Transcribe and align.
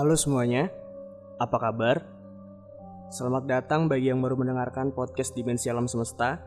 Halo 0.00 0.16
semuanya, 0.16 0.72
apa 1.36 1.60
kabar? 1.60 2.00
Selamat 3.12 3.44
datang 3.44 3.84
bagi 3.84 4.08
yang 4.08 4.24
baru 4.24 4.32
mendengarkan 4.32 4.96
podcast 4.96 5.36
Dimensi 5.36 5.68
Alam 5.68 5.92
Semesta. 5.92 6.40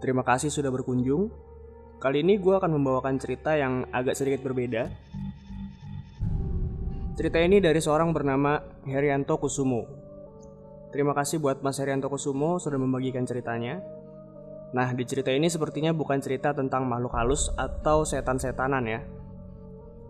Terima 0.00 0.24
kasih 0.24 0.48
sudah 0.48 0.72
berkunjung. 0.72 1.28
Kali 2.00 2.24
ini 2.24 2.40
gue 2.40 2.56
akan 2.56 2.72
membawakan 2.72 3.20
cerita 3.20 3.52
yang 3.52 3.84
agak 3.92 4.16
sedikit 4.16 4.48
berbeda. 4.48 4.88
Cerita 7.20 7.36
ini 7.36 7.60
dari 7.60 7.84
seorang 7.84 8.16
bernama 8.16 8.64
Herianto 8.88 9.36
Kusumo. 9.36 9.84
Terima 10.88 11.12
kasih 11.12 11.44
buat 11.44 11.60
Mas 11.60 11.76
Herianto 11.76 12.08
Kusumo 12.08 12.56
sudah 12.56 12.80
membagikan 12.80 13.28
ceritanya. 13.28 13.84
Nah, 14.72 14.88
di 14.96 15.04
cerita 15.04 15.28
ini 15.28 15.52
sepertinya 15.52 15.92
bukan 15.92 16.16
cerita 16.24 16.56
tentang 16.56 16.88
makhluk 16.88 17.12
halus 17.12 17.52
atau 17.60 18.08
setan-setanan 18.08 18.88
ya. 18.88 19.04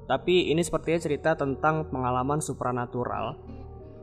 Tapi 0.08 0.48
ini 0.48 0.64
sepertinya 0.64 0.98
cerita 1.04 1.36
tentang 1.36 1.84
pengalaman 1.92 2.40
supranatural 2.40 3.36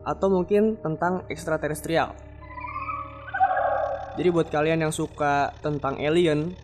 atau 0.06 0.30
mungkin 0.30 0.78
tentang 0.78 1.26
ekstraterestrial. 1.26 2.14
Jadi 4.14 4.28
buat 4.30 4.48
kalian 4.48 4.86
yang 4.86 4.94
suka 4.94 5.50
tentang 5.60 5.98
alien, 5.98 6.54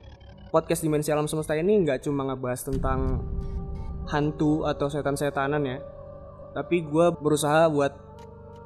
podcast 0.54 0.86
Dimensi 0.86 1.10
Alam 1.10 1.26
Semesta 1.26 1.58
ini 1.58 1.82
nggak 1.82 2.06
cuma 2.06 2.24
ngebahas 2.30 2.64
tentang 2.64 3.20
hantu 4.08 4.62
atau 4.64 4.86
setan-setanan 4.86 5.62
ya. 5.66 5.78
Tapi 6.54 6.86
gue 6.86 7.06
berusaha 7.18 7.66
buat 7.66 7.92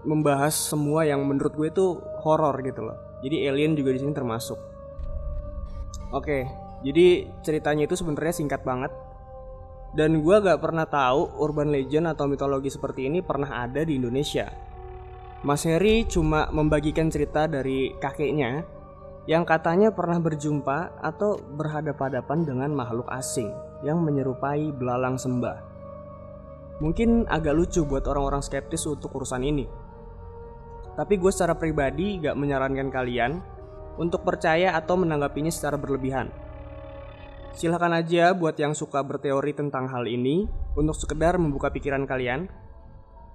membahas 0.07 0.55
semua 0.55 1.03
yang 1.09 1.25
menurut 1.25 1.57
gue 1.57 1.69
itu 1.73 1.99
horor 2.23 2.55
gitu 2.63 2.85
loh. 2.85 2.95
Jadi 3.25 3.49
alien 3.49 3.75
juga 3.75 3.97
di 3.97 4.05
sini 4.05 4.13
termasuk. 4.13 4.61
Oke, 6.15 6.47
jadi 6.87 7.27
ceritanya 7.43 7.89
itu 7.89 7.99
sebenarnya 7.99 8.35
singkat 8.37 8.63
banget. 8.63 8.93
Dan 9.95 10.25
gue 10.25 10.37
gak 10.43 10.61
pernah 10.61 10.89
tahu 10.89 11.39
urban 11.39 11.71
legend 11.71 12.11
atau 12.11 12.27
mitologi 12.27 12.73
seperti 12.73 13.07
ini 13.07 13.23
pernah 13.23 13.63
ada 13.63 13.85
di 13.85 13.97
Indonesia. 13.97 14.49
Mas 15.47 15.63
Heri 15.63 16.09
cuma 16.09 16.51
membagikan 16.51 17.07
cerita 17.07 17.47
dari 17.47 17.95
kakeknya 18.01 18.67
yang 19.27 19.43
katanya 19.43 19.91
pernah 19.91 20.23
berjumpa 20.23 21.03
atau 21.03 21.39
berhadapan-hadapan 21.39 22.39
dengan 22.47 22.71
makhluk 22.71 23.11
asing 23.11 23.51
yang 23.83 23.99
menyerupai 24.03 24.71
belalang 24.71 25.19
sembah. 25.19 25.59
Mungkin 26.79 27.27
agak 27.27 27.57
lucu 27.57 27.83
buat 27.83 28.07
orang-orang 28.07 28.45
skeptis 28.45 28.87
untuk 28.87 29.17
urusan 29.19 29.43
ini. 29.43 29.67
Tapi 30.97 31.15
gue 31.21 31.29
secara 31.35 31.59
pribadi 31.59 32.23
gak 32.23 32.39
menyarankan 32.39 32.89
kalian 32.89 33.33
untuk 33.97 34.23
percaya 34.23 34.77
atau 34.77 34.97
menanggapinya 34.97 35.53
secara 35.53 35.77
berlebihan. 35.77 36.31
Silahkan 37.57 37.89
aja 37.89 38.37
buat 38.37 38.53
yang 38.61 38.77
suka 38.77 39.01
berteori 39.01 39.57
tentang 39.57 39.89
hal 39.89 40.05
ini 40.05 40.45
untuk 40.77 40.93
sekedar 40.93 41.41
membuka 41.41 41.73
pikiran 41.73 42.05
kalian. 42.05 42.53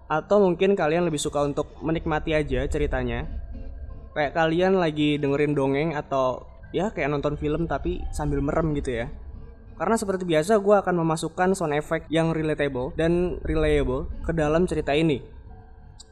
Atau 0.05 0.45
mungkin 0.45 0.77
kalian 0.77 1.09
lebih 1.09 1.17
suka 1.17 1.41
untuk 1.41 1.73
menikmati 1.81 2.37
aja 2.37 2.61
ceritanya. 2.69 3.25
Kayak 4.13 4.37
kalian 4.37 4.77
lagi 4.77 5.17
dengerin 5.17 5.57
dongeng 5.57 5.97
atau 5.97 6.45
ya 6.69 6.93
kayak 6.93 7.09
nonton 7.09 7.33
film 7.33 7.65
tapi 7.65 8.05
sambil 8.13 8.45
merem 8.45 8.77
gitu 8.77 9.01
ya. 9.01 9.09
Karena 9.81 9.97
seperti 9.97 10.29
biasa 10.29 10.61
gue 10.61 10.75
akan 10.77 11.01
memasukkan 11.01 11.57
sound 11.57 11.73
effect 11.73 12.05
yang 12.13 12.29
relatable 12.29 12.93
dan 12.93 13.41
reliable 13.41 14.05
ke 14.21 14.37
dalam 14.37 14.69
cerita 14.69 14.93
ini. 14.93 15.17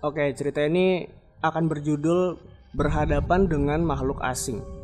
Oke 0.02 0.33
cerita 0.33 0.65
ini 0.65 1.05
akan 1.45 1.69
berjudul 1.69 2.41
berhadapan 2.73 3.45
dengan 3.45 3.85
makhluk 3.85 4.17
asing 4.25 4.78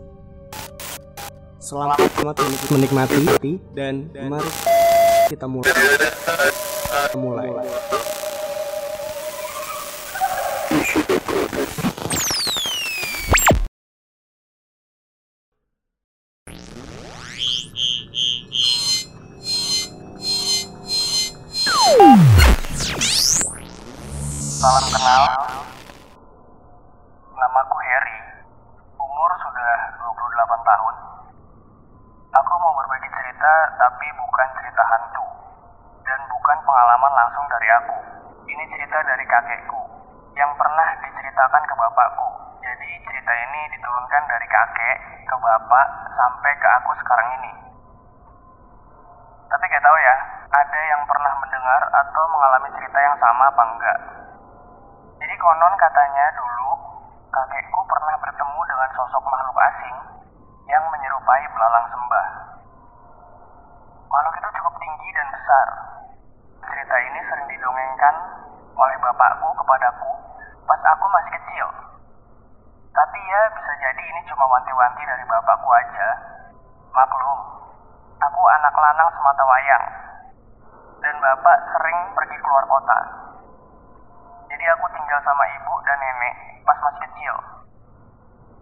selamat 1.59 1.99
menikmati 2.71 3.23
dan, 3.73 4.11
dan 4.11 4.29
mari 4.29 4.49
kita 5.31 5.45
mulai. 5.47 5.71
Kita 5.71 7.17
mulai 7.17 7.49
diceritakan 41.45 41.69
ke 41.69 41.75
bapakku. 41.77 42.27
Jadi 42.65 42.89
cerita 43.05 43.33
ini 43.37 43.61
diturunkan 43.77 44.23
dari 44.25 44.47
kakek 44.49 44.97
ke 45.29 45.35
bapak 45.37 45.87
sampai 46.17 46.51
ke 46.57 46.67
aku 46.81 46.91
sekarang 47.05 47.29
ini. 47.37 47.53
Tapi 49.45 49.63
gak 49.69 49.85
tahu 49.85 49.97
ya, 50.01 50.15
ada 50.49 50.81
yang 50.89 51.05
pernah 51.05 51.37
mendengar 51.37 51.81
atau 52.01 52.23
mengalami 52.33 52.69
cerita 52.73 52.97
yang 52.97 53.13
sama 53.21 53.45
apa 53.45 53.61
enggak. 53.61 53.99
Jadi 55.21 55.35
konon 55.37 55.73
katanya 55.77 56.25
dulu 56.33 56.69
kakekku 57.29 57.81
pernah 57.93 58.17
bertemu 58.25 58.59
dengan 58.65 58.89
sosok 58.97 59.21
makhluk 59.21 59.57
asing 59.69 59.97
yang 60.65 60.81
menyerupai 60.89 61.45
belalang 61.53 61.85
sembah. 61.93 62.27
Makhluk 64.09 64.33
itu 64.33 64.49
cukup 64.49 64.73
tinggi 64.81 65.09
dan 65.13 65.27
besar. 65.29 65.67
Cerita 66.65 66.95
ini 67.05 67.19
sering 67.29 67.47
didongengkan 67.53 68.15
oleh 68.73 68.97
bapakku 68.97 69.53
kepadaku 69.61 70.25
pas 70.65 70.81
aku 70.81 71.05
masih 71.09 71.31
kecil. 71.37 71.67
Tapi 72.91 73.19
ya 73.21 73.41
bisa 73.53 73.71
jadi 73.77 74.01
ini 74.01 74.21
cuma 74.29 74.45
wanti-wanti 74.49 75.03
dari 75.05 75.23
bapakku 75.29 75.69
aja. 75.69 76.09
Maklum, 76.89 77.39
aku 78.17 78.41
anak 78.49 78.73
lanang 78.73 79.09
semata 79.13 79.43
wayang. 79.45 79.85
Dan 81.03 81.15
bapak 81.21 81.57
sering 81.75 81.99
pergi 82.17 82.37
keluar 82.41 82.65
kota. 82.65 82.99
Jadi 84.49 84.65
aku 84.73 84.85
tinggal 84.95 85.19
sama 85.21 85.43
ibu 85.53 85.73
dan 85.85 85.97
nenek 86.01 86.35
pas 86.65 86.79
masih 86.81 87.01
kecil. 87.05 87.35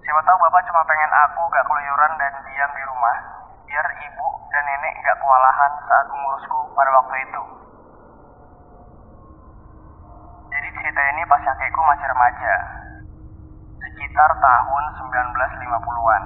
Siapa 0.03 0.21
tahu 0.27 0.37
bapak 0.43 0.65
cuma 0.67 0.83
pengen 0.83 1.11
aku 1.13 1.41
gak 1.47 1.63
keluyuran 1.63 2.13
dan 2.19 2.33
diam 2.43 2.71
di 2.75 2.83
rumah, 2.83 3.17
biar 3.63 3.87
ibu 3.87 4.27
dan 4.51 4.63
nenek 4.67 4.93
gak 5.07 5.15
kewalahan 5.23 5.71
saat 5.87 6.07
mengurusku 6.11 6.59
pada 6.75 6.91
waktu 6.99 7.15
itu. 7.23 7.62
Jadi 10.63 10.79
cerita 10.79 11.01
ini 11.11 11.27
pas 11.27 11.43
kakekku 11.43 11.81
masih 11.83 12.07
remaja, 12.07 12.55
sekitar 13.83 14.31
tahun 14.31 14.83
1950-an. 14.95 16.23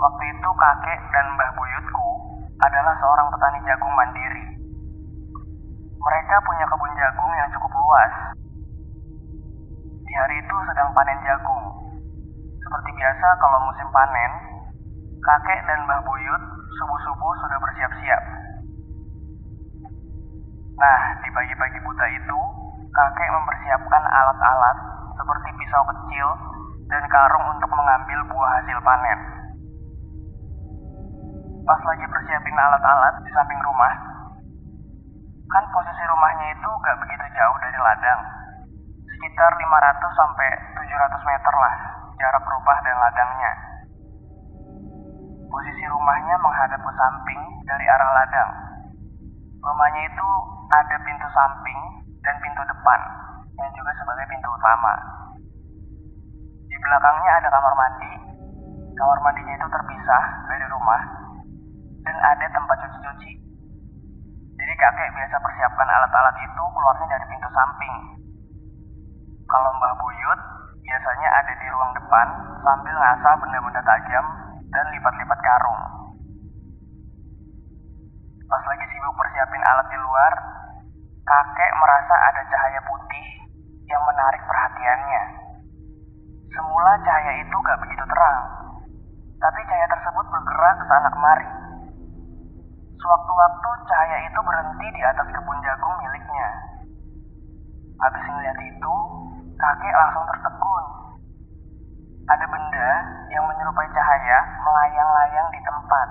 Waktu 0.00 0.22
itu 0.32 0.48
kakek 0.48 1.00
dan 1.12 1.26
mbah 1.36 1.50
buyutku 1.60 2.08
adalah 2.64 2.96
seorang 3.04 3.28
petani 3.36 3.60
jagung 3.68 3.92
mandiri. 3.92 4.48
Mereka 5.92 6.36
punya 6.40 6.64
kebun 6.64 6.92
jagung 6.96 7.32
yang 7.36 7.52
cukup 7.52 7.68
luas. 7.68 8.12
Di 10.08 10.12
hari 10.16 10.40
itu 10.40 10.56
sedang 10.64 10.88
panen 10.96 11.20
jagung. 11.20 11.68
Seperti 12.64 12.90
biasa 12.96 13.28
kalau 13.44 13.60
musim 13.60 13.92
panen, 13.92 14.32
kakek 15.20 15.60
dan 15.68 15.84
mbah 15.84 16.00
buyut 16.00 16.42
subuh-subuh 16.80 17.32
sudah 17.44 17.60
bersiap-siap. 17.60 18.22
Nah, 20.74 21.00
di 21.22 21.30
pagi-pagi 21.30 21.78
buta 21.86 22.06
itu, 22.10 22.40
kakek 22.90 23.30
mempersiapkan 23.30 24.04
alat-alat 24.10 24.76
seperti 25.14 25.48
pisau 25.62 25.82
kecil 25.86 26.28
dan 26.90 27.02
karung 27.06 27.46
untuk 27.54 27.70
mengambil 27.70 28.18
buah 28.34 28.50
hasil 28.58 28.78
panen. 28.82 29.20
Pas 31.64 31.80
lagi 31.80 32.06
persiapin 32.10 32.58
alat-alat 32.58 33.14
di 33.22 33.30
samping 33.32 33.60
rumah, 33.62 33.94
kan 35.48 35.64
posisi 35.70 36.02
rumahnya 36.10 36.46
itu 36.52 36.68
gak 36.82 36.98
begitu 37.06 37.26
jauh 37.38 37.56
dari 37.62 37.78
ladang. 37.78 38.20
Sekitar 39.14 39.50
500 39.54 40.20
sampai 40.20 40.48
700 40.74 41.28
meter 41.30 41.54
lah 41.54 41.74
jarak 42.18 42.44
rumah 42.44 42.78
dan 42.82 42.96
ladangnya. 42.98 43.52
Posisi 45.48 45.84
rumahnya 45.86 46.34
menghadap 46.42 46.80
ke 46.82 46.92
samping 46.98 47.40
dari 47.64 47.86
arah 47.86 48.10
ladang. 48.12 48.50
Rumahnya 49.62 50.02
itu 50.10 50.28
ada 50.74 50.96
pintu 51.06 51.26
samping 51.30 51.80
dan 52.26 52.34
pintu 52.42 52.62
depan 52.66 53.00
yang 53.54 53.70
juga 53.78 53.92
sebagai 53.94 54.26
pintu 54.26 54.48
utama. 54.50 54.94
Di 56.66 56.76
belakangnya 56.82 57.30
ada 57.38 57.48
kamar 57.54 57.74
mandi. 57.78 58.12
Kamar 58.94 59.18
mandinya 59.22 59.54
itu 59.54 59.66
terpisah 59.70 60.24
dari 60.50 60.66
rumah 60.70 61.02
dan 62.02 62.16
ada 62.18 62.46
tempat 62.50 62.76
cuci-cuci. 62.82 63.32
Jadi 64.54 64.72
kakek 64.78 65.10
biasa 65.14 65.36
persiapkan 65.38 65.88
alat-alat 65.88 66.36
itu 66.42 66.62
keluarnya 66.62 67.06
dari 67.10 67.26
pintu 67.26 67.48
samping. 67.50 67.94
Kalau 69.50 69.70
Mbah 69.78 69.94
Buyut 69.98 70.40
biasanya 70.84 71.28
ada 71.42 71.52
di 71.58 71.66
ruang 71.70 71.92
depan 71.94 72.26
sambil 72.62 72.94
ngasah 72.96 73.34
benda-benda 73.38 73.82
tajam 73.82 74.24
dan 74.70 74.84
lipat-lipat 74.94 75.38
karung. 75.42 75.82
Pas 78.44 78.62
lagi 78.70 78.86
sibuk 78.86 79.14
persiapin 79.18 79.62
alat 79.66 79.86
di 79.90 79.98
luar, 79.98 80.32
kakek 81.24 81.72
merasa 81.80 82.14
ada 82.30 82.42
cahaya 82.46 82.80
putih 82.84 83.26
yang 83.88 84.02
menarik 84.04 84.42
perhatiannya. 84.44 85.22
Semula 86.54 86.92
cahaya 87.02 87.32
itu 87.42 87.56
gak 87.64 87.80
begitu 87.82 88.04
terang, 88.06 88.38
tapi 89.42 89.60
cahaya 89.66 89.88
tersebut 89.90 90.24
bergerak 90.28 90.74
ke 90.78 90.86
sana 91.04 91.12
kemari. 91.20 91.48
Sewaktu-waktu 92.96 93.70
cahaya 93.84 94.18
itu 94.24 94.40
berhenti 94.40 94.88
di 94.88 95.02
atas 95.04 95.28
kebun 95.28 95.58
jagung 95.60 95.94
miliknya. 96.00 96.48
Habis 98.00 98.24
melihat 98.32 98.58
itu, 98.64 98.94
kakek 99.60 99.92
langsung 99.92 100.24
tertegun. 100.32 100.84
Ada 102.24 102.46
benda 102.48 102.88
yang 103.36 103.44
menyerupai 103.44 103.84
cahaya 103.92 104.38
melayang-layang 104.64 105.48
di 105.52 105.60
tempat. 105.60 106.08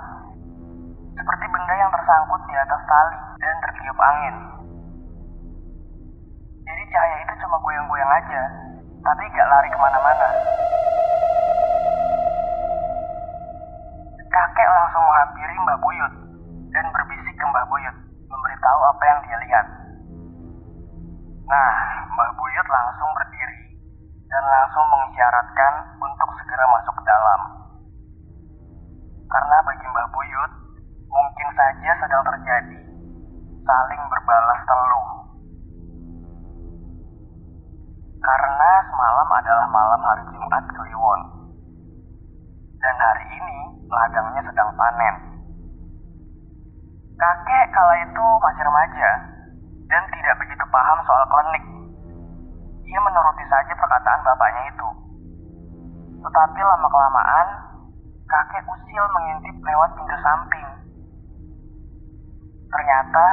Seperti 1.18 1.46
benda 1.50 1.74
yang 1.74 1.90
tersangkut 1.90 2.42
di 2.46 2.54
atas 2.54 2.82
tali 2.86 3.18
dan 3.42 3.56
tertiup 3.66 3.98
angin. 3.98 4.36
Jadi 6.70 6.84
cahaya 6.94 7.18
itu 7.18 7.34
cuma 7.42 7.58
goyang-goyang 7.66 8.12
aja, 8.14 8.42
tapi 9.02 9.26
gak 9.34 9.50
lari 9.50 9.70
ke 9.74 9.78
mana-mana. 9.82 10.30
Menghampiri 15.54 15.70
Mbah 15.70 15.80
Buyut 15.86 16.14
dan 16.74 16.86
berbisik 16.90 17.36
ke 17.38 17.46
Mbah 17.46 17.66
Buyut, 17.70 17.96
memberitahu 18.26 18.82
apa 18.90 19.04
yang 19.06 19.20
dia 19.22 19.38
lihat. 19.46 19.66
Nah, 21.46 21.74
Mbah 22.10 22.32
Buyut 22.34 22.68
langsung 22.74 23.10
berdiri 23.14 23.62
dan 24.34 24.44
langsung 24.50 24.86
mengisyaratkan 24.90 25.74
untuk 26.02 26.30
segera 26.42 26.66
masuk 26.74 26.94
ke 26.98 27.04
dalam. 27.06 27.42
Karena 29.30 29.58
bagi 29.62 29.86
Mbah 29.86 30.08
Buyut, 30.10 30.52
mungkin 31.14 31.48
saja 31.54 31.92
sedang 32.02 32.24
terjadi 32.26 32.80
saling 33.64 34.04
berbalas 34.10 34.60
teluh. 34.66 35.08
Karena 38.24 38.72
semalam 38.88 39.30
adalah 39.30 39.68
malam 39.70 40.02
hari 40.02 40.24
Jumat 40.34 40.64
Kliwon. 40.72 41.22
Dan 42.80 42.96
hari 43.00 43.26
ini 43.36 43.58
ladangnya 43.92 44.42
sedang 44.48 44.72
panen. 44.80 45.33
Kala 47.84 48.00
itu 48.00 48.26
masih 48.40 48.64
remaja 48.64 49.12
dan 49.92 50.04
tidak 50.08 50.40
begitu 50.40 50.64
paham 50.72 51.04
soal 51.04 51.20
klinik. 51.28 51.64
Ia 52.88 53.00
menuruti 53.04 53.44
saja 53.52 53.76
perkataan 53.76 54.24
bapaknya 54.24 54.72
itu. 54.72 54.88
Tetapi 56.24 56.60
lama-kelamaan, 56.64 57.48
kakek 58.24 58.64
usil 58.64 59.04
mengintip 59.12 59.60
lewat 59.68 60.00
pintu 60.00 60.16
samping. 60.24 60.68
Ternyata, 62.72 63.28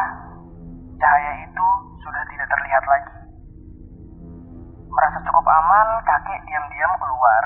cahaya 0.98 1.32
itu 1.46 1.66
sudah 2.02 2.22
tidak 2.34 2.50
terlihat 2.50 2.84
lagi. 2.90 3.14
Merasa 4.90 5.18
cukup 5.30 5.46
aman, 5.46 6.02
kakek 6.02 6.42
diam-diam 6.42 6.92
keluar 6.98 7.44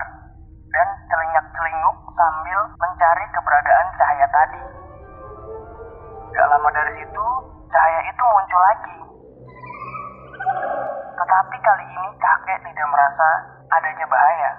dan 0.72 0.88
celinyak-celinguk 1.12 1.96
sambil 2.16 2.60
mencari 2.80 3.28
keberadaan 3.28 3.86
cahaya 3.92 4.26
tadi. 4.32 4.84
Gak 6.34 6.50
lama 6.50 6.66
dari 6.74 6.92
situ, 6.98 7.26
cahaya 7.70 8.00
itu 8.10 8.22
muncul 8.26 8.58
lagi. 8.58 8.96
Tetapi 11.14 11.56
kali 11.62 11.86
ini 11.86 12.10
kakek 12.18 12.58
tidak 12.58 12.90
merasa 12.90 13.28
adanya 13.70 14.06
bahaya. 14.10 14.52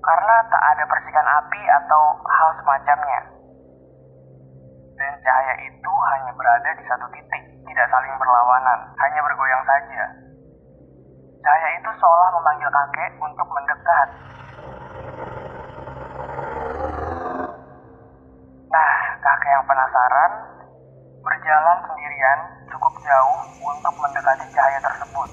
Karena 0.00 0.34
tak 0.48 0.62
ada 0.64 0.84
percikan 0.88 1.28
api 1.28 1.60
atau 1.60 2.02
hal 2.24 2.50
semacamnya. 2.56 3.20
Dan 4.96 5.12
cahaya 5.20 5.54
itu 5.60 5.92
hanya 6.08 6.32
berada 6.40 6.70
di 6.72 6.84
satu 6.88 7.04
titik, 7.12 7.42
tidak 7.68 7.86
saling 7.92 8.16
berlawanan, 8.16 8.96
hanya 8.96 9.20
bergoyang 9.28 9.64
saja. 9.68 10.04
Cahaya 11.44 11.68
itu 11.76 11.90
seolah 12.00 12.28
memanggil 12.32 12.70
kakek 12.72 13.12
untuk 13.20 13.48
mendekat. 13.52 14.08
Nah, 18.72 18.92
kakek 19.20 19.50
yang 19.52 19.64
penasaran 19.68 20.32
berjalan 21.22 21.78
sendirian 21.86 22.38
cukup 22.66 22.94
jauh 23.06 23.40
untuk 23.62 23.94
mendekati 24.02 24.46
cahaya 24.50 24.78
tersebut. 24.82 25.28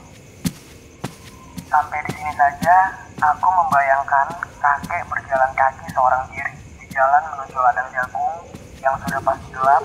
Sampai 1.89 2.06
di 2.06 2.21
sini 2.21 2.33
saja, 2.38 2.94
aku 3.18 3.50
membayangkan 3.50 4.30
kakek 4.62 5.01
berjalan 5.09 5.50
kaki 5.57 5.89
seorang 5.89 6.21
diri 6.30 6.53
di 6.77 6.86
jalan 6.94 7.18
menuju 7.33 7.57
ladang 7.57 7.89
jagung 7.89 8.45
yang 8.77 8.94
sudah 9.01 9.18
pasti 9.25 9.50
gelap. 9.50 9.81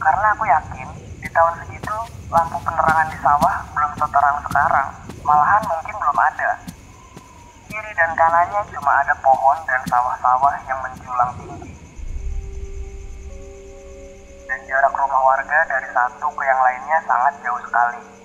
Karena 0.00 0.26
aku 0.32 0.48
yakin 0.48 0.88
di 1.20 1.28
tahun 1.28 1.52
segitu 1.60 1.96
lampu 2.32 2.56
penerangan 2.64 3.12
di 3.12 3.18
sawah 3.20 3.60
belum 3.76 3.92
seterang 4.00 4.36
sekarang, 4.48 4.88
malahan 5.20 5.62
mungkin 5.68 5.94
belum 6.00 6.16
ada. 6.16 6.50
Kiri 7.68 7.92
dan 7.92 8.16
kanannya 8.16 8.60
cuma 8.72 9.04
ada 9.04 9.12
pohon 9.20 9.58
dan 9.68 9.84
sawah-sawah 9.84 10.54
yang 10.64 10.80
menjulang 10.80 11.30
tinggi 11.36 11.76
dan 14.48 14.60
jarak 14.64 14.96
rumah 14.96 15.20
warga 15.20 15.60
dari 15.68 15.92
satu 15.92 16.32
ke 16.40 16.40
yang 16.40 16.60
lainnya 16.64 17.04
sangat 17.04 17.36
jauh 17.44 17.60
sekali. 17.68 18.21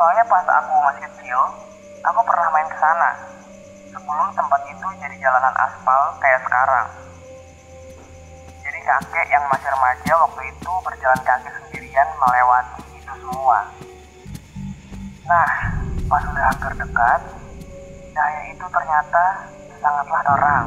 Soalnya 0.00 0.24
pas 0.32 0.40
aku 0.48 0.72
masih 0.80 1.04
kecil, 1.12 1.36
aku 2.00 2.24
pernah 2.24 2.48
main 2.56 2.64
ke 2.72 2.78
sana. 2.80 3.12
Sebelum 3.92 4.32
tempat 4.32 4.64
itu 4.72 4.86
jadi 4.96 5.12
jalanan 5.20 5.52
aspal 5.60 6.16
kayak 6.24 6.40
sekarang. 6.40 6.88
Jadi 8.64 8.80
kakek 8.80 9.28
yang 9.28 9.44
masih 9.52 9.68
remaja 9.68 10.12
waktu 10.24 10.40
itu 10.56 10.72
berjalan 10.88 11.20
kaki 11.20 11.52
sendirian 11.52 12.08
melewati 12.16 12.80
itu 12.96 13.12
semua. 13.12 13.60
Nah, 15.28 15.52
pas 16.08 16.24
udah 16.32 16.44
hampir 16.48 16.72
dekat, 16.80 17.20
cahaya 18.16 18.42
itu 18.56 18.66
ternyata 18.72 19.24
sangatlah 19.84 20.22
terang. 20.24 20.66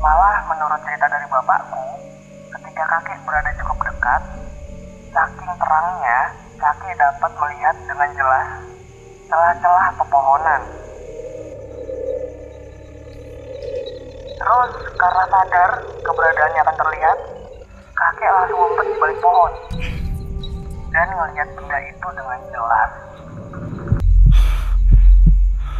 Malah 0.00 0.48
menurut 0.48 0.80
cerita 0.88 1.12
dari 1.12 1.28
bapakku, 1.28 1.84
ketika 2.56 2.84
kakek 2.88 3.20
berada 3.28 3.52
cukup 3.60 3.78
dekat, 3.84 4.22
saking 5.12 5.52
terangnya, 5.60 6.20
kakek 6.60 6.92
dapat 7.00 7.32
melihat 7.40 7.76
dengan 7.88 8.10
jelas 8.12 8.48
celah-celah 9.32 9.88
pepohonan. 9.96 10.62
Terus 14.36 14.72
karena 15.00 15.24
sadar 15.32 15.70
keberadaannya 16.04 16.60
akan 16.60 16.76
terlihat, 16.76 17.18
kakek 17.96 18.28
langsung 18.28 18.58
ngumpet 18.60 18.86
di 18.92 18.94
balik 19.00 19.18
pohon 19.24 19.52
dan 20.92 21.08
melihat 21.16 21.48
benda 21.56 21.78
itu 21.80 22.08
dengan 22.12 22.40
jelas. 22.52 22.90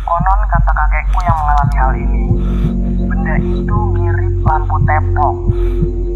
Konon 0.01 0.41
kata 0.49 0.73
kakekku 0.73 1.19
yang 1.29 1.37
mengalami 1.45 1.77
hal 1.77 1.93
ini, 1.93 2.25
benda 3.05 3.37
itu 3.37 3.79
mirip 4.01 4.35
lampu 4.49 4.77
tepok, 4.89 5.37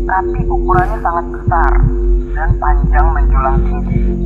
tapi 0.09 0.41
ukurannya 0.49 0.99
sangat 1.05 1.27
besar 1.37 1.73
dan 2.33 2.49
panjang 2.57 3.07
menjulang 3.13 3.59
tinggi. 3.61 4.24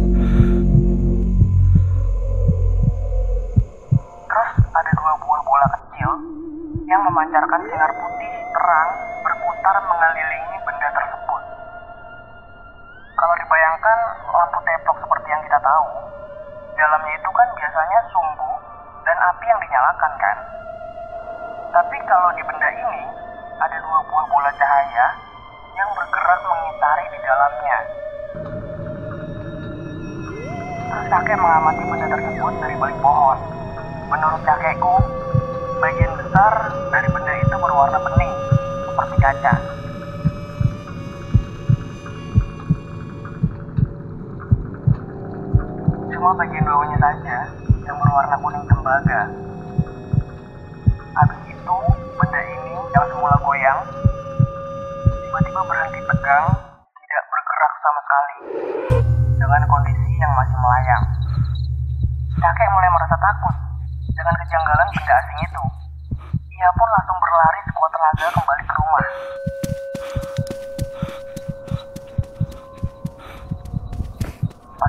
Yang 6.89 7.05
memancarkan 7.05 7.61
sinar 7.69 7.93
putih 8.01 8.33
terang 8.49 8.91
berputar 9.21 9.77
mengelilingi 9.85 10.57
benda 10.65 10.89
tersebut. 10.89 11.43
Kalau 13.13 13.35
dibayangkan 13.37 13.99
lampu 14.33 14.59
tepok 14.65 14.97
seperti 15.05 15.29
yang 15.29 15.43
kita 15.45 15.61
tahu, 15.61 15.89
dalamnya 16.81 17.13
itu 17.13 17.29
kan 17.29 17.49
biasanya 17.53 18.01
sumbu 18.09 18.51
dan 19.05 19.17
api 19.21 19.45
yang 19.45 19.61
dinyalakan 19.61 20.13
kan. 20.17 20.37
Tapi 21.77 21.97
kalau 22.09 22.33
di 22.33 22.43
benda 22.49 22.69
ini 22.73 23.03
ada 23.61 23.77
dua 23.85 24.01
buah 24.09 24.25
bola 24.33 24.51
cahaya 24.57 25.07
yang 25.77 25.89
bergerak 25.93 26.41
mengitari 26.41 27.05
di 27.13 27.19
dalamnya. 27.21 27.79
Terus 30.89 31.07
kakek 31.13 31.37
mengamati 31.37 31.83
benda 31.85 32.07
tersebut 32.17 32.53
dari 32.65 32.75
balik 32.81 32.99
pohon. 33.05 33.39
Menurut 34.09 34.41
kakekku, 34.41 34.95
bagian 35.85 36.13
besar 36.39 36.71
dari 36.95 37.09
benda 37.11 37.35
itu 37.35 37.57
berwarna 37.59 37.99
bening, 37.99 38.31
seperti 38.87 39.17
kaca. 39.19 39.55
Cuma 46.15 46.31
bagian 46.39 46.63
bawahnya 46.63 46.99
saja 47.03 47.38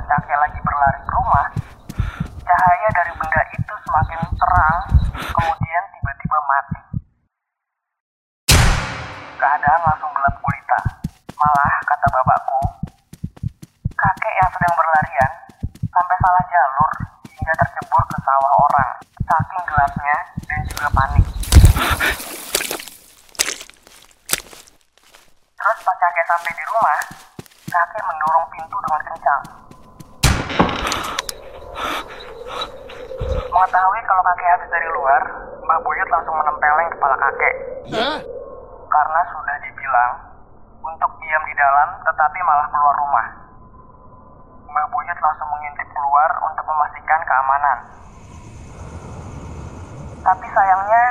kakek 0.10 0.38
lagi 0.42 0.60
berlari 0.66 1.00
ke 1.06 1.12
rumah, 1.14 1.46
cahaya 2.42 2.90
dari 2.98 3.14
benda 3.14 3.42
itu 3.54 3.74
semakin 3.86 4.20
terang, 4.42 4.78
kemudian 5.14 5.84
tiba-tiba 5.94 6.40
mati. 6.50 6.82
Keadaan 9.38 9.82
langsung 9.86 10.10
gelap 10.18 10.36
gulita. 10.42 10.80
Malah, 11.38 11.74
kata 11.86 12.08
bapakku, 12.10 12.62
kakek 13.94 14.34
yang 14.34 14.50
sedang 14.50 14.74
berlarian 14.74 15.32
sampai 15.94 16.16
salah 16.26 16.44
jalur 16.50 16.92
hingga 17.30 17.54
tercebur 17.54 18.02
ke 18.10 18.18
sawah 18.26 18.54
orang. 18.66 18.90
Saking 19.30 19.64
gelapnya 19.70 20.18
dan 20.50 20.60
juga 20.66 20.88
panik. 20.90 21.26
Terus 25.54 25.78
pas 25.86 25.98
kakek 26.02 26.26
sampai 26.26 26.52
di 26.58 26.64
rumah, 26.66 27.00
kakek 27.70 28.04
mendorong 28.10 28.46
pintu 28.58 28.78
dengan 28.90 29.02
kencang. 29.06 29.44
Mengetahui 33.50 34.02
kalau 34.06 34.24
kakek 34.24 34.50
habis 34.56 34.70
dari 34.72 34.88
luar, 34.94 35.22
Langsung 36.10 36.36
menempeleng 36.42 36.90
kepala 36.98 37.16
kakek. 37.22 37.56
Karena 38.90 39.22
sudah 39.30 39.56
dibilang 39.62 40.14
untuk 40.82 41.12
diam 41.22 41.44
di 41.46 41.56
dalam 41.56 41.90
tetapi 42.02 42.40
malah 42.42 42.68
keluar 42.74 42.96
rumah. 42.98 43.28
Mbah 44.70 44.86
Buyut 44.90 45.20
langsung 45.22 45.50
mengintip 45.54 45.88
keluar 45.94 46.30
untuk 46.46 46.66
memastikan 46.66 47.22
keamanan. 47.26 47.78
Tapi 50.26 50.46
sayangnya 50.50 51.06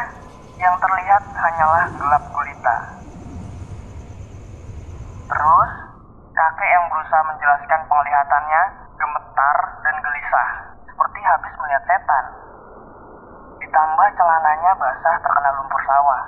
yang 0.58 0.74
terlihat 0.82 1.22
hanyalah 1.38 1.84
gelap 1.94 2.22
gulita. 2.34 2.76
Terus, 5.28 5.70
kakek 6.34 6.70
yang 6.70 6.84
berusaha 6.90 7.22
menjelaskan 7.22 7.80
penglihatannya 7.86 8.62
gemetar 8.98 9.56
dan 9.86 9.96
gelisah, 10.02 10.48
seperti 10.86 11.20
habis 11.22 11.52
melihat 11.62 11.82
setan. 11.86 12.24
Ditambah 13.68 14.08
celananya 14.16 14.72
basah 14.80 15.16
terkena 15.20 15.52
lumpur 15.60 15.76
sawah. 15.84 16.24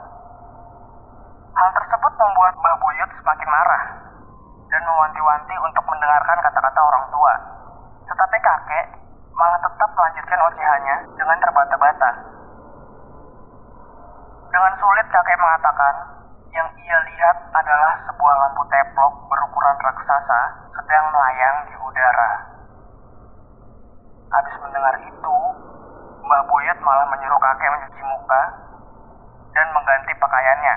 Hal 1.56 1.73
tersebut 1.73 2.12
membuat 2.20 2.52
Mbah 2.52 2.76
Buyut 2.85 3.11
semakin 3.16 3.49
marah 3.49 3.85
dan 4.68 4.82
mewanti-wanti 4.85 5.56
untuk 5.64 5.80
mendengarkan 5.88 6.37
kata-kata 6.44 6.80
orang 6.85 7.04
tua. 7.09 7.35
Tetapi 8.12 8.37
kakek 8.44 8.87
malah 9.32 9.56
tetap 9.56 9.88
melanjutkan 9.88 10.40
ocehannya 10.52 10.97
dengan 11.16 11.38
terbata-bata. 11.40 12.11
Dengan 14.52 14.73
sulit 14.76 15.06
kakek 15.09 15.40
mengatakan 15.40 15.94
yang 16.52 16.68
ia 16.76 16.99
lihat 17.09 17.37
adalah 17.56 18.04
sebuah 18.04 18.35
lampu 18.37 18.68
teplok 18.68 19.16
berukuran 19.32 19.76
raksasa 19.80 20.40
sedang 20.76 21.09
melayang 21.09 21.56
di 21.73 21.75
udara. 21.88 22.32
Habis 24.28 24.54
mendengar 24.61 24.94
itu, 25.09 25.37
Mbah 26.21 26.43
Buyut 26.45 26.79
malah 26.85 27.07
menyuruh 27.09 27.41
kakek 27.41 27.71
mencuci 27.73 28.03
muka 28.05 28.43
dan 29.57 29.67
mengganti 29.73 30.12
pakaiannya. 30.21 30.75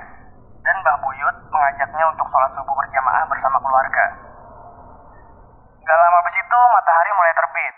Dan 0.63 0.75
Mbah 0.79 0.97
Buyut 1.03 1.35
mengajaknya 1.51 2.03
untuk 2.07 2.27
sholat 2.31 2.51
subuh 2.55 2.75
berjamaah 2.75 3.23
bersama 3.27 3.57
keluarga. 3.59 4.05
Gak 5.83 5.99
lama 5.99 6.17
habis 6.23 6.35
itu 6.39 6.59
matahari 6.71 7.11
mulai 7.11 7.33
terbit. 7.35 7.75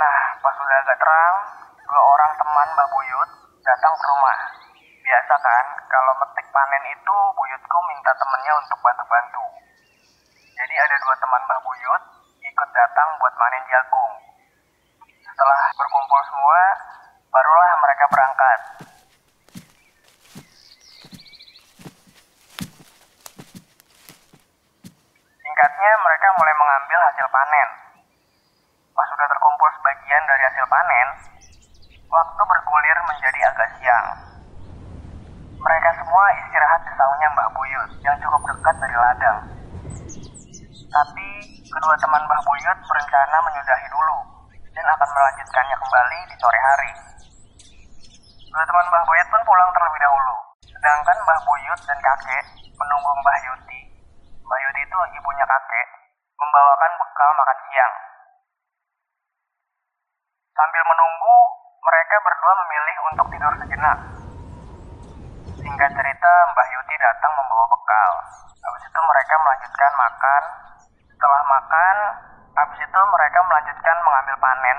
Nah, 0.00 0.20
pas 0.40 0.54
sudah 0.56 0.76
agak 0.80 0.96
terang, 0.96 1.36
dua 1.84 2.02
orang 2.16 2.32
teman 2.40 2.68
Mbah 2.72 2.88
Buyut 2.88 3.30
datang 3.60 3.92
ke 3.92 4.04
rumah. 4.08 4.38
Biasa 5.04 5.34
kan, 5.36 5.64
kalau 5.92 6.12
metik 6.24 6.48
panen 6.48 6.84
itu 6.88 7.16
buyutku 7.36 7.78
minta 7.92 8.12
temennya 8.16 8.52
untuk 8.56 8.78
bantu-bantu. 8.80 9.44
Jadi 10.56 10.74
ada 10.80 10.96
dua 11.04 11.14
teman 11.20 11.42
Mbah 11.44 11.60
Buyut 11.60 12.02
ikut 12.40 12.68
datang 12.72 13.08
buat 13.20 13.34
manen 13.36 13.64
jagung. 13.68 14.29
Setelah 15.40 15.72
berkumpul 15.72 16.20
semua, 16.28 16.60
barulah 17.32 17.72
mereka 17.80 18.04
berangkat. 18.12 18.60
Singkatnya, 25.40 25.92
mereka 26.04 26.28
mulai 26.36 26.54
mengambil 26.60 26.98
hasil 27.08 27.24
panen. 27.32 27.68
Pas 28.92 29.08
sudah 29.08 29.24
terkumpul 29.32 29.68
sebagian 29.80 30.22
dari 30.28 30.44
hasil 30.44 30.66
panen, 30.68 31.08
waktu 32.12 32.42
bergulir 32.44 32.98
menjadi 33.08 33.40
agak 33.48 33.68
siang. 33.80 34.06
Mereka 35.56 35.88
semua 36.04 36.24
istirahat 36.36 36.84
di 36.84 36.92
saungnya 37.00 37.32
Mbah 37.32 37.48
Buyut 37.56 37.90
yang 38.04 38.16
cukup 38.20 38.44
dekat 38.44 38.76
dari 38.76 38.92
ladang. 38.92 39.40
Tapi 40.84 41.28
kedua 41.64 41.96
teman 41.96 42.28
Mbah 42.28 42.40
Buyut 42.44 42.78
berencana 42.84 43.36
menyudahi 43.40 43.88
dulu 43.88 44.30
dan 44.80 44.86
akan 44.96 45.08
melanjutkannya 45.12 45.76
kembali 45.76 46.18
di 46.30 46.36
sore 46.38 46.60
hari. 46.62 46.92
Dua 48.48 48.64
teman 48.64 48.86
Mbah 48.88 49.04
Buyut 49.06 49.28
pun 49.28 49.42
pulang 49.44 49.70
terlebih 49.76 50.00
dahulu. 50.00 50.34
Sedangkan 50.64 51.16
Mbah 51.20 51.40
Buyut 51.44 51.80
dan 51.84 51.98
kakek 52.00 52.44
menunggu 52.90 53.14
Mbah 53.22 53.38
Yuti. 53.46 53.80
Mbah 54.42 54.58
Yuti 54.66 54.80
itu 54.82 54.98
ibunya 55.14 55.46
kakek, 55.46 55.88
membawakan 56.34 56.92
bekal 56.98 57.30
makan 57.38 57.58
siang. 57.70 57.94
Sambil 60.58 60.82
menunggu, 60.90 61.36
mereka 61.86 62.16
berdua 62.18 62.52
memilih 62.66 62.96
untuk 63.14 63.26
tidur 63.30 63.54
sejenak. 63.62 63.98
Singkat 65.62 65.90
cerita, 65.94 66.32
Mbah 66.50 66.66
Yuti 66.74 66.94
datang 66.98 67.30
membawa 67.38 67.70
bekal. 67.70 68.12
Habis 68.58 68.82
itu 68.82 69.00
mereka 69.06 69.34
melanjutkan 69.38 69.92
makan. 69.94 70.42
Setelah 71.14 71.42
makan, 71.46 71.96
habis 72.58 72.80
itu 72.82 73.00
mereka 73.06 73.38
melanjutkan 73.46 73.96
mengambil 74.02 74.34
panen 74.42 74.78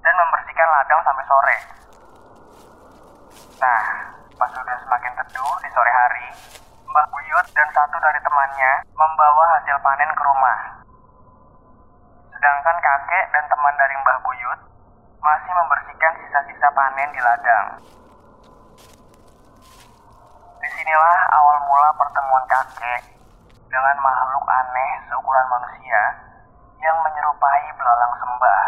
dan 0.00 0.14
membersihkan 0.16 0.68
ladang 0.72 1.00
sampai 1.04 1.24
sore. 1.28 1.58
Nah, 3.60 3.84
pas 4.40 4.48
sudah 4.56 4.76
semakin 4.88 5.12
teduh 5.20 5.52
di 5.60 5.68
sore 5.68 5.92
hari, 5.92 6.26
Mbah 6.92 7.08
Buyut 7.08 7.46
dan 7.56 7.64
satu 7.72 7.96
dari 8.04 8.20
temannya 8.20 8.84
membawa 8.92 9.44
hasil 9.56 9.80
panen 9.80 10.12
ke 10.12 10.22
rumah. 10.28 10.84
Sedangkan 12.36 12.76
kakek 12.84 13.32
dan 13.32 13.48
teman 13.48 13.72
dari 13.80 13.96
Mbah 13.96 14.20
Buyut 14.20 14.60
masih 15.24 15.52
membersihkan 15.56 16.12
sisa-sisa 16.20 16.68
panen 16.76 17.08
di 17.16 17.20
ladang. 17.24 17.80
Di 20.60 20.68
sinilah 20.68 21.18
awal 21.32 21.64
mula 21.64 21.96
pertemuan 21.96 22.44
kakek 22.44 23.00
dengan 23.72 23.96
makhluk 24.04 24.44
aneh 24.52 24.92
seukuran 25.08 25.48
manusia 25.48 26.02
yang 26.84 26.96
menyerupai 27.08 27.72
belalang 27.72 28.14
sembah. 28.20 28.64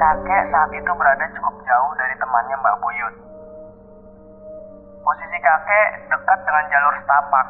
Kakek 0.00 0.42
saat 0.48 0.70
itu 0.72 0.90
berada 0.96 1.28
cukup 1.36 1.60
jauh 1.68 1.92
dari 2.00 2.16
temannya 2.16 2.56
Mbak 2.64 2.80
Buyut. 2.80 3.25
Posisi 5.06 5.38
kakek 5.38 6.10
dekat 6.10 6.38
dengan 6.42 6.66
jalur 6.66 6.94
setapak 6.98 7.46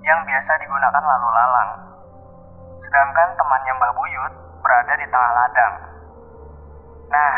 yang 0.00 0.24
biasa 0.24 0.56
digunakan 0.56 1.04
lalu 1.04 1.28
lalang. 1.36 1.70
Sedangkan 2.80 3.28
temannya 3.36 3.72
Mbah 3.76 3.92
Buyut 3.92 4.32
berada 4.64 4.94
di 4.96 5.04
tengah 5.12 5.32
ladang. 5.36 5.74
Nah, 7.12 7.34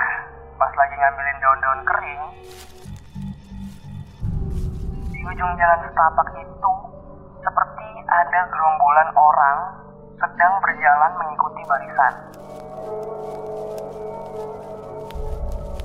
pas 0.54 0.70
lagi 0.70 0.94
ngambilin 0.94 1.38
daun-daun 1.42 1.80
kering, 1.82 2.22
di 5.10 5.20
ujung 5.34 5.52
jalan 5.58 5.80
setapak 5.82 6.28
itu 6.38 6.72
seperti 7.42 7.88
ada 8.06 8.40
gerombolan 8.46 9.10
orang 9.18 9.58
sedang 10.22 10.62
berjalan 10.62 11.12
mengikuti 11.18 11.62
barisan. 11.66 12.14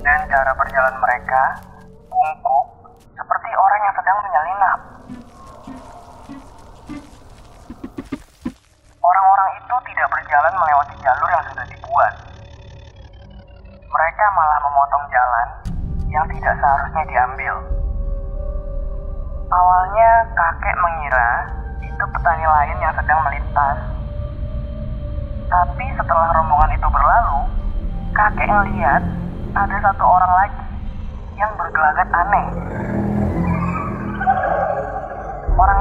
Dan 0.06 0.20
cara 0.30 0.54
berjalan 0.54 0.96
mereka 1.02 1.44
bungkuk 2.14 2.61
orang 3.56 3.82
yang 3.86 3.96
sedang 3.96 4.18
menyelinap. 4.26 4.80
Orang-orang 9.02 9.50
itu 9.62 9.76
tidak 9.94 10.08
berjalan 10.10 10.54
melewati 10.58 10.96
jalur 11.02 11.30
yang 11.30 11.44
sudah 11.48 11.66
dibuat. 11.70 12.14
Mereka 13.92 14.26
malah 14.34 14.60
memotong 14.66 15.06
jalan 15.14 15.48
yang 16.12 16.26
tidak 16.28 16.54
seharusnya 16.58 17.04
diambil. 17.08 17.56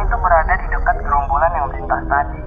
Itu 0.06 0.16
berada 0.16 0.54
di 0.56 0.66
dekat 0.72 0.96
gerombolan 1.04 1.52
yang 1.52 1.66
melintas 1.68 2.02
tadi. 2.08 2.40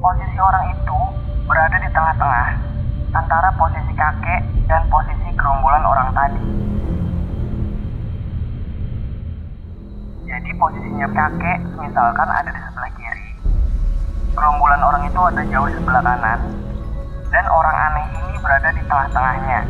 Posisi 0.00 0.38
orang 0.40 0.64
itu 0.72 0.98
berada 1.44 1.76
di 1.76 1.88
tengah-tengah 1.92 2.48
antara 3.10 3.48
posisi 3.58 3.92
kakek 3.92 4.40
dan 4.70 4.82
posisi 4.88 5.28
gerombolan 5.36 5.84
orang 5.84 6.08
tadi. 6.16 6.42
Jadi 10.30 10.50
posisinya 10.56 11.08
kakek 11.10 11.58
misalkan 11.82 12.28
ada 12.30 12.48
di 12.54 12.60
sebelah 12.64 12.90
kiri, 12.96 13.28
gerombolan 14.32 14.80
orang 14.80 15.02
itu 15.10 15.20
ada 15.20 15.42
jauh 15.52 15.68
di 15.68 15.74
sebelah 15.74 16.02
kanan, 16.06 16.40
dan 17.28 17.44
orang 17.50 17.76
aneh 17.76 18.06
ini 18.14 18.34
berada 18.38 18.70
di 18.70 18.82
tengah-tengahnya. 18.86 19.60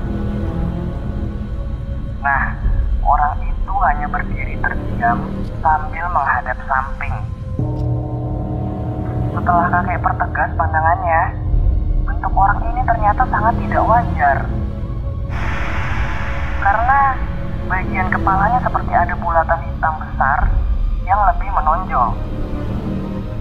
Nah, 2.21 2.45
orang 3.01 3.33
itu 3.41 3.50
hanya 3.81 4.07
berdiri 4.13 4.61
terdiam 4.61 5.19
sambil 5.65 6.05
menghadap 6.13 6.59
samping. 6.69 7.15
Setelah 9.33 9.67
kakek 9.73 10.01
pertegas 10.05 10.51
pandangannya, 10.53 11.23
bentuk 12.05 12.33
orang 12.37 12.61
ini 12.69 12.81
ternyata 12.85 13.23
sangat 13.33 13.55
tidak 13.57 13.83
wajar. 13.89 14.37
Karena 16.61 17.01
bagian 17.73 18.09
kepalanya 18.13 18.61
seperti 18.61 18.93
ada 18.93 19.15
bulatan 19.17 19.61
hitam 19.65 19.95
besar 19.97 20.39
yang 21.09 21.21
lebih 21.33 21.49
menonjol. 21.49 22.09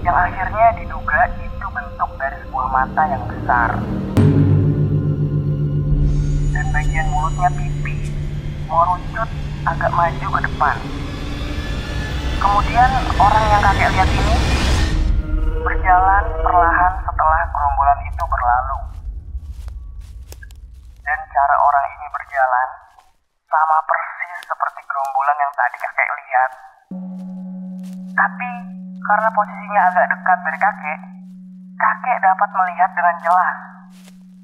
Yang 0.00 0.16
akhirnya 0.16 0.66
diduga 0.80 1.20
itu 1.36 1.66
bentuk 1.68 2.10
dari 2.16 2.36
sebuah 2.48 2.66
mata 2.72 3.02
yang 3.12 3.24
besar. 3.28 3.70
Dan 6.50 6.66
bagian 6.72 7.06
mulutnya 7.12 7.50
pipi, 7.52 8.08
merucut 8.64 9.28
agak 9.68 9.92
maju 9.92 10.26
ke 10.32 10.40
depan. 10.48 10.76
Kemudian 12.40 12.90
orang 13.20 13.44
yang 13.52 13.60
kakek 13.60 13.88
lihat 13.92 14.08
ini 14.08 14.36
berjalan 15.60 16.24
perlahan 16.40 16.92
setelah 17.04 17.40
gerombolan 17.52 18.00
itu 18.08 18.24
berlalu. 18.24 18.78
Dan 21.04 21.18
cara 21.28 21.56
orang 21.60 21.86
ini 21.92 22.06
berjalan 22.08 22.68
sama 23.44 23.76
persis 23.84 24.38
seperti 24.48 24.80
gerombolan 24.88 25.36
yang 25.36 25.52
tadi 25.52 25.76
kakek 25.76 26.10
lihat. 26.16 26.50
Tapi 28.16 28.50
karena 29.04 29.28
posisinya 29.28 29.82
agak 29.92 30.06
dekat 30.08 30.38
dari 30.48 30.58
kakek, 30.60 31.00
kakek 31.76 32.16
dapat 32.24 32.50
melihat 32.56 32.90
dengan 32.96 33.16
jelas. 33.20 33.56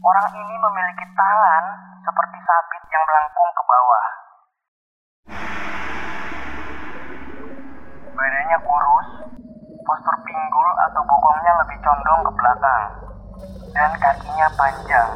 Orang 0.04 0.28
ini 0.36 0.54
memiliki 0.60 1.08
tangan 1.16 1.64
seperti 2.04 2.38
sabit 2.44 2.84
yang 2.92 3.04
melengkung 3.08 3.50
ke 3.56 3.62
bawah. 3.64 4.25
Badannya 8.26 8.58
kurus, 8.58 9.08
postur 9.86 10.16
pinggul 10.26 10.70
atau 10.82 10.98
bokongnya 11.06 11.62
lebih 11.62 11.78
condong 11.78 12.26
ke 12.26 12.32
belakang, 12.34 12.84
dan 13.70 13.90
kakinya 14.02 14.48
panjang. 14.58 15.10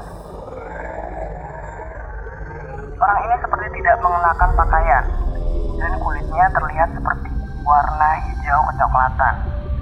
Orang 3.02 3.19
ini 3.26 3.35
seperti 3.43 3.67
tidak 3.83 3.99
mengenakan 3.99 4.50
pakaian, 4.55 5.05
dan 5.75 5.93
kulitnya 5.99 6.47
terlihat 6.55 6.87
seperti 6.95 7.35
warna 7.67 8.11
hijau 8.31 8.61
kecoklatan, 8.71 9.35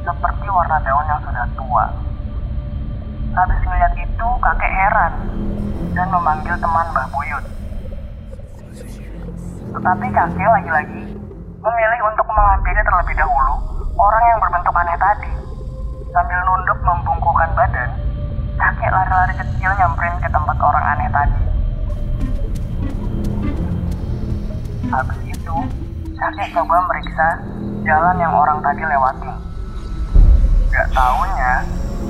seperti 0.08 0.46
warna 0.48 0.80
daun 0.80 1.04
yang 1.04 1.20
sudah 1.20 1.46
tua. 1.52 1.84
Habis 3.36 3.60
melihat 3.60 3.92
itu, 4.08 4.28
kakek 4.40 4.72
heran 4.72 5.12
dan 5.92 6.08
memanggil 6.08 6.56
teman 6.56 6.88
Mbah 6.96 7.12
Buyut. 7.12 7.44
Tetapi 9.76 10.06
kakek 10.16 10.48
lagi-lagi 10.48 11.17
memilih 11.58 12.00
untuk 12.06 12.26
menghampiri 12.30 12.80
terlebih 12.86 13.14
dahulu 13.18 13.54
orang 13.98 14.24
yang 14.30 14.38
berbentuk 14.38 14.74
aneh 14.78 14.98
tadi. 14.98 15.30
Sambil 16.14 16.38
nunduk 16.46 16.78
membungkukkan 16.86 17.50
badan, 17.52 17.90
kakek 18.56 18.90
lari-lari 18.94 19.34
kecil 19.36 19.70
nyamperin 19.76 20.16
ke 20.22 20.28
tempat 20.30 20.56
orang 20.56 20.84
aneh 20.96 21.08
tadi. 21.10 21.40
Habis 24.88 25.20
itu, 25.28 25.56
kakek 26.16 26.48
coba 26.56 26.76
meriksa 26.88 27.28
jalan 27.84 28.16
yang 28.22 28.32
orang 28.32 28.58
tadi 28.64 28.82
lewatin. 28.86 29.36
Gak 30.72 30.88
taunya, 30.94 31.52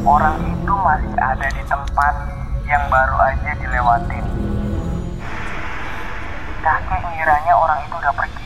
orang 0.05 0.37
itu 0.47 0.73
masih 0.77 1.15
ada 1.19 1.49
di 1.51 1.63
tempat 1.67 2.15
yang 2.69 2.85
baru 2.93 3.17
aja 3.19 3.51
dilewatin. 3.59 4.25
Kakek 6.63 7.01
ngiranya 7.01 7.55
orang 7.57 7.81
itu 7.83 7.95
udah 7.97 8.13
pergi. 8.13 8.38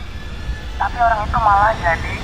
Tapi 0.83 0.99
orang 0.99 1.23
itu 1.23 1.38
malah 1.38 1.71
jadi 1.79 2.14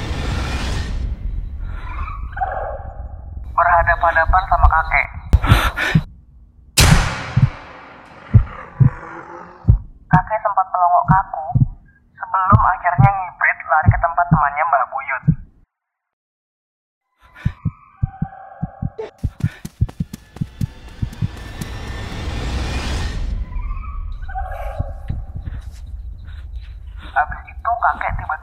berhadapan-hadapan 3.55 4.43
sama 4.51 4.67
kakek. 4.67 5.08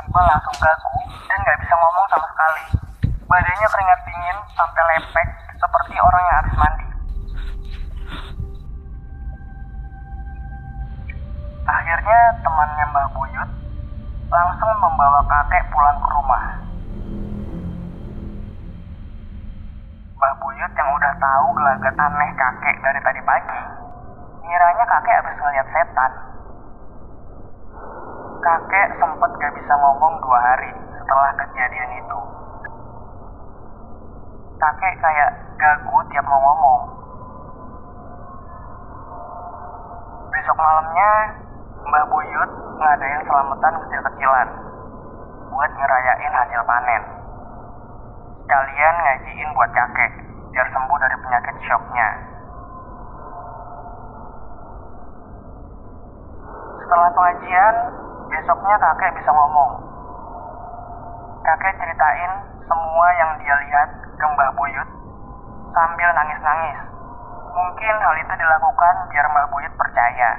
Tiba-tiba 0.06 0.22
langsung 0.22 0.56
gagu 0.62 0.98
dan 1.26 1.38
nggak 1.42 1.60
bisa 1.66 1.74
ngomong 1.74 2.06
sama 2.14 2.28
sekali. 2.30 2.64
Badannya 3.26 3.68
keringat 3.74 4.00
dingin 4.06 4.38
sampai 4.54 4.84
lepek 4.94 5.28
seperti 5.58 5.94
orang 5.98 6.24
yang 6.30 6.38
habis 6.38 6.56
mandi. 6.62 6.86
Akhirnya 11.66 12.20
temannya 12.46 12.86
Mbah 12.94 13.08
Buyut 13.18 13.50
langsung 14.30 14.72
membawa 14.78 15.22
kakek 15.26 15.64
pulang 15.74 15.98
ke 15.98 16.10
rumah. 16.14 16.44
Mbah 20.22 20.34
Buyut 20.38 20.72
yang 20.78 20.90
udah 20.94 21.14
tahu 21.18 21.48
gelagat 21.58 21.96
aneh 21.98 22.30
kakek 22.38 22.76
dari 22.86 23.00
tadi 23.02 23.22
pagi, 23.26 23.62
ngiranya 24.46 24.86
kakek 24.86 25.18
habis 25.18 25.36
ngeliat 25.42 25.68
setan. 25.74 26.12
Kakek 28.46 29.02
sempat 29.02 29.32
gak 29.42 29.58
bisa 29.58 29.74
ngomong 29.74 30.22
dua 30.22 30.38
hari 30.38 30.70
setelah 31.02 31.34
kejadian 31.34 31.98
itu. 31.98 32.20
Kakek 34.62 34.94
kayak 35.02 35.32
gagu 35.58 35.98
tiap 36.14 36.26
mau 36.30 36.38
ngomong. 36.38 36.82
Besok 40.30 40.58
malamnya, 40.62 41.12
Mbah 41.90 42.06
Buyut 42.06 42.52
ngadain 42.78 43.26
selamatan 43.26 43.82
kecil-kecilan 43.82 44.48
buat 45.50 45.72
ngerayain 45.82 46.34
hasil 46.38 46.62
panen. 46.70 47.04
Kalian 48.46 48.96
ngajiin 49.02 49.50
buat 49.58 49.74
kakek 49.74 50.12
biar 50.54 50.68
sembuh 50.70 50.98
dari 51.02 51.18
penyakit 51.18 51.56
shocknya. 51.66 52.10
Setelah 56.86 57.10
pengajian, 57.10 58.05
besoknya 58.36 58.76
kakek 58.76 59.16
bisa 59.16 59.32
ngomong. 59.32 59.72
Kakek 61.48 61.74
ceritain 61.80 62.32
semua 62.68 63.08
yang 63.16 63.32
dia 63.40 63.56
lihat 63.64 63.90
ke 64.20 64.26
Mbah 64.28 64.52
Buyut 64.60 64.90
sambil 65.72 66.10
nangis-nangis. 66.12 66.80
Mungkin 67.56 67.96
hal 67.96 68.16
itu 68.20 68.34
dilakukan 68.36 68.96
biar 69.08 69.26
Mbah 69.32 69.48
Buyut 69.56 69.74
percaya. 69.80 70.32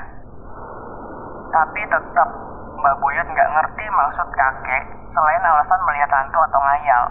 Tapi 1.49 1.81
tetap 1.89 2.29
Mbah 2.77 2.97
Buyut 3.01 3.27
nggak 3.33 3.53
ngerti 3.57 3.85
maksud 3.89 4.29
kakek 4.37 4.85
selain 5.17 5.43
alasan 5.49 5.81
melihat 5.89 6.11
hantu 6.13 6.39
atau 6.53 6.61
ngayal. 6.61 7.05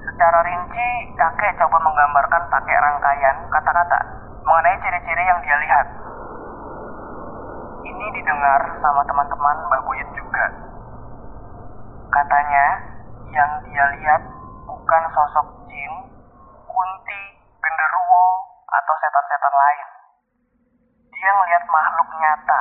Secara 0.00 0.38
rinci, 0.44 0.88
kakek 1.16 1.56
coba 1.56 1.80
menggambarkan 1.80 2.42
pakai 2.52 2.76
rangkaian 2.76 3.36
kata-kata 3.48 3.98
mengenai 4.44 4.76
ciri-ciri 4.84 5.24
yang 5.24 5.40
dia 5.40 5.56
lihat. 5.64 5.86
Ini 8.00 8.08
didengar 8.16 8.80
sama 8.80 9.04
teman-teman 9.04 9.56
Mbah 9.68 9.80
Buyut 9.84 10.08
juga. 10.16 10.48
Katanya, 12.08 12.66
yang 13.28 13.50
dia 13.68 13.84
lihat 13.92 14.24
bukan 14.64 15.02
sosok 15.12 15.68
jin, 15.68 15.92
kunti, 16.64 17.22
genderuwo, 17.60 18.24
atau 18.72 18.94
setan-setan 19.04 19.52
lain. 19.52 19.88
Dia 21.12 21.28
ngelihat 21.28 21.64
makhluk 21.68 22.08
nyata, 22.16 22.60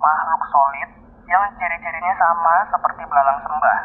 makhluk 0.00 0.42
solid 0.48 0.90
yang 1.28 1.44
ciri-cirinya 1.60 2.16
sama 2.16 2.64
seperti 2.72 3.04
belalang 3.04 3.36
sembah. 3.44 3.78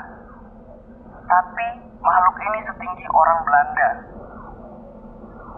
Tapi 1.28 1.68
makhluk 2.00 2.36
ini 2.40 2.60
setinggi 2.72 3.06
orang 3.12 3.44
Belanda. 3.44 3.90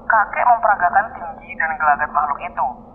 Kakek 0.10 0.50
memperagakan 0.50 1.14
tinggi 1.14 1.54
dan 1.62 1.78
gelagat 1.78 2.10
makhluk 2.10 2.42
itu. 2.42 2.89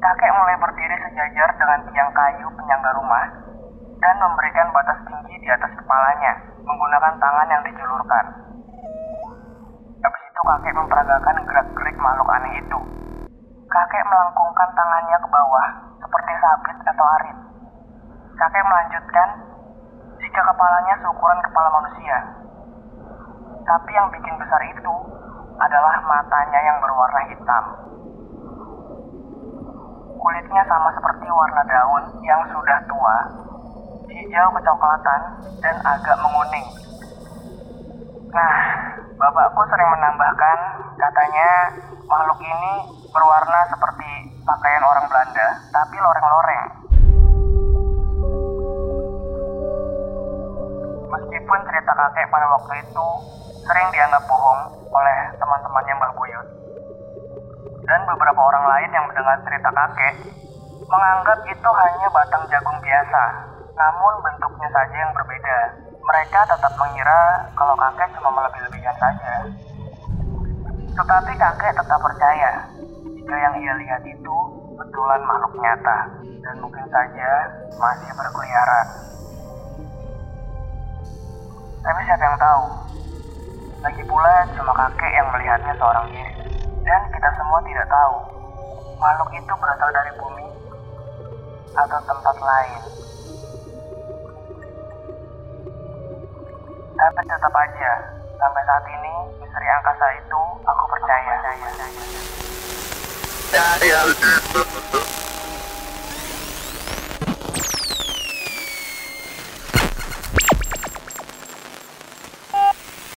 Kakek 0.00 0.32
mulai 0.32 0.56
berdiri 0.56 0.96
sejajar 0.96 1.48
dengan 1.60 1.84
tiang 1.92 2.08
kayu 2.16 2.48
penyangga 2.56 2.90
rumah 2.96 3.28
dan 4.00 4.16
memberikan 4.16 4.72
batas 4.72 4.96
tinggi 5.04 5.36
di 5.44 5.48
atas 5.52 5.68
kepalanya 5.76 6.40
menggunakan 6.64 7.20
tangan 7.20 7.52
yang 7.52 7.60
dijulurkan. 7.68 8.24
Habis 10.00 10.22
itu 10.24 10.40
kakek 10.40 10.72
memperagakan 10.72 11.44
gerak-gerik 11.44 11.96
makhluk 12.00 12.32
aneh 12.32 12.64
itu. 12.64 12.80
Kakek 13.68 14.08
melengkungkan 14.08 14.72
tangannya 14.72 15.16
ke 15.20 15.28
bawah 15.28 15.68
seperti 16.00 16.32
sabit 16.40 16.76
atau 16.80 17.06
arit. 17.20 17.38
Kakek 18.40 18.64
melanjutkan, 18.64 19.28
jika 20.16 20.40
kepalanya 20.48 20.96
seukuran 21.04 21.44
kepala 21.44 21.68
manusia. 21.76 22.18
Tapi 23.68 23.90
yang 23.92 24.08
bikin 24.08 24.32
besar 24.40 24.64
itu 24.64 24.94
adalah 25.60 26.00
matanya 26.08 26.60
yang 26.64 26.80
berwarna 26.80 27.20
hitam. 27.28 27.89
Kulitnya 30.20 30.62
sama 30.68 30.92
seperti 30.92 31.24
warna 31.32 31.64
daun 31.64 32.04
yang 32.20 32.44
sudah 32.52 32.78
tua, 32.84 33.16
hijau 34.12 34.52
kecoklatan, 34.52 35.20
dan 35.64 35.76
agak 35.80 36.16
menguning. 36.20 36.68
Nah, 38.28 38.56
bapakku 39.16 39.64
sering 39.72 39.88
menambahkan, 39.88 40.58
katanya 41.00 41.72
makhluk 42.04 42.36
ini 42.44 42.72
berwarna 43.08 43.64
seperti 43.72 44.36
pakaian 44.44 44.84
orang 44.84 45.08
Belanda, 45.08 45.46
tapi 45.72 45.96
loreng-loreng. 45.96 46.64
Meskipun 51.16 51.58
cerita 51.64 51.92
kakek 51.96 52.28
pada 52.28 52.46
waktu 52.60 52.72
itu 52.84 53.06
sering 53.64 53.88
dianggap 53.88 54.20
bohong 54.28 54.68
oleh 54.92 55.18
teman-temannya. 55.40 55.96
Dan 55.96 56.12
beberapa 58.20 58.52
orang 58.52 58.64
lain 58.68 58.90
yang 58.92 59.08
mendengar 59.08 59.40
cerita 59.48 59.72
kakek 59.72 60.14
menganggap 60.92 61.40
itu 61.48 61.70
hanya 61.72 62.08
batang 62.12 62.44
jagung 62.52 62.76
biasa, 62.84 63.22
namun 63.72 64.12
bentuknya 64.20 64.68
saja 64.76 64.92
yang 64.92 65.12
berbeda. 65.16 65.58
Mereka 66.04 66.40
tetap 66.44 66.72
mengira 66.76 67.48
kalau 67.56 67.72
kakek 67.80 68.12
cuma 68.20 68.28
melebih-lebihkan 68.36 68.92
saja. 69.00 69.34
Tetapi 70.92 71.32
kakek 71.32 71.72
tetap 71.72 71.96
percaya 71.96 72.68
jika 73.08 73.34
yang 73.40 73.54
ia 73.56 73.72
lihat 73.88 74.04
itu 74.04 74.36
betulan 74.76 75.24
makhluk 75.24 75.56
nyata 75.56 75.98
dan 76.44 76.54
mungkin 76.60 76.84
saja 76.92 77.30
masih 77.80 78.10
berkeliaran. 78.20 78.86
Tapi 81.80 82.00
siapa 82.04 82.20
yang 82.28 82.36
tahu? 82.36 82.64
Lagi 83.80 84.02
pula 84.04 84.34
cuma 84.60 84.72
kakek 84.76 85.08
yang 85.08 85.28
melihatnya 85.32 85.72
seorang 85.80 86.04
diri. 86.12 86.39
Dan 86.80 87.00
kita 87.12 87.30
semua 87.36 87.60
tidak 87.62 87.86
tahu 87.92 88.16
makhluk 88.96 89.30
itu 89.36 89.52
berasal 89.56 89.90
dari 89.92 90.12
bumi 90.16 90.48
atau 91.76 91.98
tempat 92.04 92.36
lain. 92.40 92.80
Tapi 97.00 97.20
tetap 97.24 97.52
aja, 97.56 97.92
sampai 98.36 98.62
saat 98.68 98.84
ini 98.88 99.14
misteri 99.40 99.68
angkasa 99.72 100.06
itu 100.20 100.40
aku 100.68 100.84
percaya. 100.92 101.34
Aku 101.40 101.64
percaya. 101.64 101.90